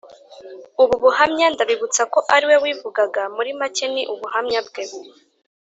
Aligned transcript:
Ubu 0.81 0.95
buhamya 1.03 1.47
ndabibutsa 1.53 2.01
ko 2.13 2.19
ariwe 2.35 2.55
wivugaga, 2.63 3.21
muri 3.35 3.51
make 3.59 3.85
ni 3.93 4.03
ubuhamya 4.13 4.59
bwe. 4.67 4.83